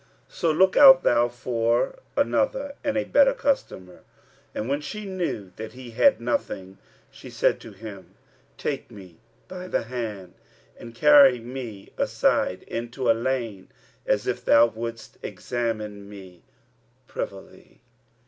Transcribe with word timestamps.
So 0.29 0.49
look 0.49 0.75
out 0.75 1.03
thou 1.03 1.27
for 1.29 1.99
another 2.17 2.73
and 2.83 2.97
a 2.97 3.03
better 3.03 3.35
customer." 3.35 4.01
And 4.55 4.67
when 4.67 4.81
she 4.81 5.05
knew 5.05 5.51
that 5.57 5.73
he 5.73 5.91
had 5.91 6.19
nothing, 6.19 6.79
she 7.11 7.29
said 7.29 7.59
to 7.59 7.71
him, 7.71 8.15
"Take 8.57 8.89
me 8.89 9.17
by 9.47 9.67
the 9.67 9.83
hand 9.83 10.33
and 10.75 10.95
carry 10.95 11.39
me 11.39 11.91
aside 11.99 12.63
into 12.63 13.09
a 13.09 13.13
by 13.13 13.19
lane, 13.19 13.67
as 14.07 14.25
if 14.25 14.43
thou 14.43 14.65
wouldst 14.65 15.19
examine 15.21 16.09
me 16.09 16.41
privily." 17.05 17.81